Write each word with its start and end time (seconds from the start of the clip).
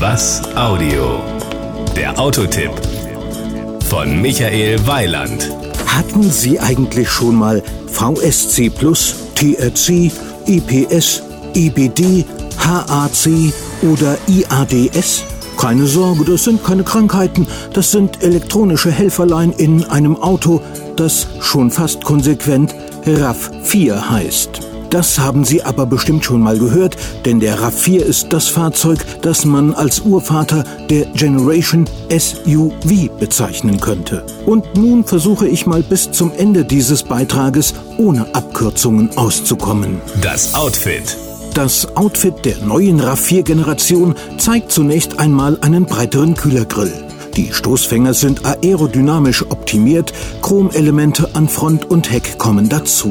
Was 0.00 0.40
Audio? 0.56 1.20
Der 1.94 2.18
Autotipp 2.18 2.70
von 3.84 4.22
Michael 4.22 4.78
Weiland. 4.86 5.50
Hatten 5.86 6.22
Sie 6.22 6.58
eigentlich 6.58 7.10
schon 7.10 7.34
mal 7.34 7.62
VSC 7.86 8.70
Plus, 8.70 9.14
TRC, 9.34 10.10
EPS, 10.46 11.22
EBD, 11.52 12.24
HAC 12.56 13.52
oder 13.82 14.16
IADS? 14.26 15.22
Keine 15.58 15.86
Sorge, 15.86 16.24
das 16.24 16.44
sind 16.44 16.64
keine 16.64 16.82
Krankheiten, 16.82 17.46
das 17.74 17.90
sind 17.90 18.22
elektronische 18.22 18.90
Helferlein 18.90 19.52
in 19.52 19.84
einem 19.84 20.16
Auto, 20.16 20.62
das 20.96 21.26
schon 21.42 21.70
fast 21.70 22.02
konsequent 22.04 22.74
RAV4 23.04 24.08
heißt. 24.08 24.69
Das 24.90 25.20
haben 25.20 25.44
Sie 25.44 25.62
aber 25.62 25.86
bestimmt 25.86 26.24
schon 26.24 26.40
mal 26.42 26.58
gehört, 26.58 26.96
denn 27.24 27.38
der 27.38 27.58
RAV4 27.58 27.98
ist 27.98 28.32
das 28.32 28.48
Fahrzeug, 28.48 28.98
das 29.22 29.44
man 29.44 29.72
als 29.72 30.00
Urvater 30.00 30.64
der 30.90 31.06
Generation 31.14 31.88
SUV 32.10 33.08
bezeichnen 33.18 33.80
könnte. 33.80 34.24
Und 34.46 34.76
nun 34.76 35.04
versuche 35.04 35.46
ich 35.46 35.64
mal 35.66 35.82
bis 35.82 36.10
zum 36.10 36.32
Ende 36.36 36.64
dieses 36.64 37.04
Beitrages 37.04 37.74
ohne 37.98 38.34
Abkürzungen 38.34 39.16
auszukommen. 39.16 40.00
Das 40.20 40.54
Outfit. 40.56 41.16
Das 41.54 41.96
Outfit 41.96 42.44
der 42.44 42.58
neuen 42.58 43.00
RAV4-Generation 43.00 44.14
zeigt 44.38 44.72
zunächst 44.72 45.20
einmal 45.20 45.58
einen 45.60 45.84
breiteren 45.84 46.34
Kühlergrill. 46.34 46.92
Die 47.36 47.52
Stoßfänger 47.52 48.12
sind 48.12 48.44
aerodynamisch 48.44 49.42
optimiert, 49.50 50.12
Chromelemente 50.42 51.30
an 51.34 51.48
Front 51.48 51.88
und 51.90 52.10
Heck 52.10 52.38
kommen 52.38 52.68
dazu. 52.68 53.10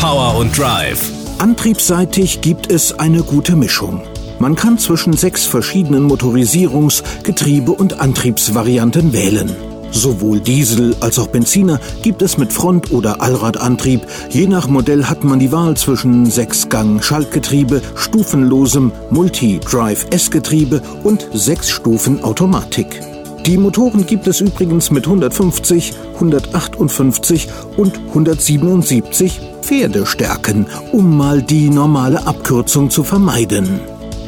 Power 0.00 0.38
und 0.38 0.56
Drive. 0.56 1.10
Antriebsseitig 1.40 2.40
gibt 2.40 2.72
es 2.72 2.98
eine 2.98 3.22
gute 3.22 3.54
Mischung. 3.54 4.00
Man 4.38 4.56
kann 4.56 4.78
zwischen 4.78 5.12
sechs 5.12 5.44
verschiedenen 5.44 6.08
Motorisierungs-, 6.10 7.02
Getriebe- 7.22 7.72
und 7.72 8.00
Antriebsvarianten 8.00 9.12
wählen. 9.12 9.54
Sowohl 9.90 10.40
Diesel 10.40 10.96
als 11.00 11.18
auch 11.18 11.26
Benziner 11.26 11.80
gibt 12.00 12.22
es 12.22 12.38
mit 12.38 12.50
Front- 12.50 12.92
oder 12.92 13.20
Allradantrieb. 13.20 14.06
Je 14.30 14.46
nach 14.46 14.68
Modell 14.68 15.04
hat 15.04 15.22
man 15.22 15.38
die 15.38 15.52
Wahl 15.52 15.76
zwischen 15.76 16.24
Sechsgang-Schaltgetriebe, 16.24 17.82
stufenlosem 17.94 18.92
Multi-Drive-S-Getriebe 19.10 20.80
und 21.04 21.28
sechs 21.34 21.68
Stufen 21.68 22.24
Automatik. 22.24 23.02
Die 23.44 23.58
Motoren 23.58 24.06
gibt 24.06 24.26
es 24.28 24.40
übrigens 24.40 24.90
mit 24.90 25.04
150, 25.04 25.92
158 26.14 27.48
und 27.76 27.98
177 28.08 29.49
Pferdestärken, 29.70 30.66
um 30.90 31.16
mal 31.16 31.40
die 31.40 31.70
normale 31.70 32.26
Abkürzung 32.26 32.90
zu 32.90 33.04
vermeiden. 33.04 33.78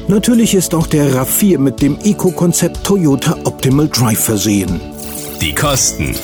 Natürlich 0.07 0.55
ist 0.55 0.73
auch 0.73 0.87
der 0.87 1.13
RAV4 1.13 1.59
mit 1.59 1.83
dem 1.83 1.99
Eco-Konzept 2.05 2.85
Toyota 2.85 3.37
Optimal 3.43 3.89
Drive 3.89 4.21
versehen. 4.21 4.81
Die 5.41 5.53
Kosten. 5.53 6.15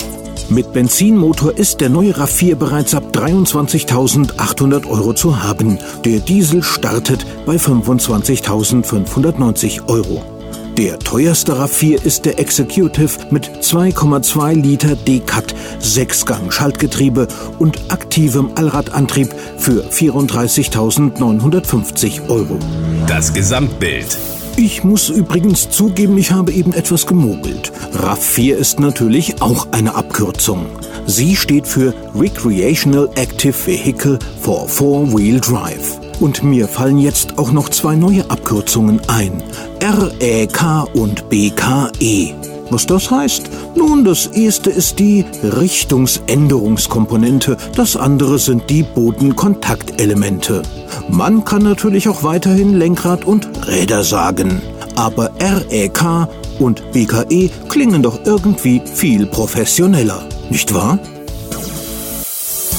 Mit 0.51 0.73
Benzinmotor 0.73 1.59
ist 1.59 1.81
der 1.81 1.89
neue 1.89 2.13
RAV4 2.13 2.55
bereits 2.55 2.95
ab 2.95 3.03
23.800 3.13 4.89
Euro 4.89 5.15
zu 5.15 5.43
haben. 5.43 5.81
Der 6.05 6.21
Diesel 6.21 6.63
startet 6.63 7.27
bei 7.45 7.57
25.590 7.57 9.89
Euro. 9.89 10.38
Der 10.79 10.99
teuerste 11.01 11.55
RAV4 11.55 12.05
ist 12.05 12.25
der 12.25 12.39
Executive 12.39 13.11
mit 13.33 13.49
2,2 13.49 14.55
Liter 14.55 14.95
D-Cut, 14.95 15.53
6-Gang 15.83 16.53
Schaltgetriebe 16.53 17.27
und 17.59 17.91
aktivem 17.91 18.53
Allradantrieb 18.55 19.35
für 19.57 19.83
34.950 19.83 22.29
Euro. 22.29 22.61
Das 23.09 23.35
Gesamtbild. 23.35 24.17
Ich 24.57 24.85
muss 24.85 25.09
übrigens 25.09 25.69
zugeben, 25.69 26.17
ich 26.17 26.31
habe 26.31 26.53
eben 26.53 26.73
etwas 26.73 27.09
gemogelt. 27.09 27.73
RAV4 27.95 28.55
ist 28.55 28.79
natürlich 28.79 29.43
auch 29.43 29.67
eine 29.73 29.97
Abkürzung. 29.97 30.67
Sie 31.07 31.35
steht 31.35 31.67
für 31.67 31.93
Recreational 32.15 33.11
Active 33.17 33.67
Vehicle 33.67 34.21
for 34.41 34.69
Four-Wheel 34.69 35.41
Drive. 35.41 35.99
Und 36.21 36.43
mir 36.43 36.67
fallen 36.67 36.99
jetzt 36.99 37.39
auch 37.39 37.53
noch 37.53 37.69
zwei 37.69 37.95
neue 37.95 38.29
Abkürzungen 38.31 39.01
ein. 39.09 39.43
REK 39.81 40.95
und 40.95 41.29
BKE. 41.29 42.35
Was 42.71 42.87
das 42.87 43.11
heißt? 43.11 43.49
Nun, 43.77 44.05
das 44.05 44.27
erste 44.27 44.69
ist 44.69 44.99
die 44.99 45.25
Richtungsänderungskomponente, 45.43 47.57
das 47.75 47.97
andere 47.97 48.39
sind 48.39 48.69
die 48.69 48.83
Bodenkontaktelemente. 48.83 50.63
Man 51.09 51.45
kann 51.45 51.63
natürlich 51.63 52.07
auch 52.09 52.23
weiterhin 52.23 52.75
Lenkrad 52.75 53.25
und 53.25 53.49
Räder 53.67 54.03
sagen. 54.03 54.61
Aber 54.97 55.31
REK 55.41 56.29
und 56.59 56.93
BKE 56.93 57.49
klingen 57.69 58.03
doch 58.03 58.21
irgendwie 58.27 58.83
viel 58.85 59.25
professioneller, 59.27 60.25
nicht 60.51 60.75
wahr? 60.75 60.99